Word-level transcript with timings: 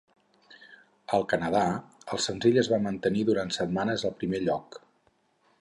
Al 1.17 1.25
Canadà, 1.33 1.61
el 2.15 2.23
senzill 2.25 2.59
es 2.63 2.71
va 2.73 2.81
mantenir 2.89 3.29
durant 3.31 3.55
setmanes 3.61 4.11
al 4.11 4.19
primer 4.25 4.45
lloc. 4.49 4.83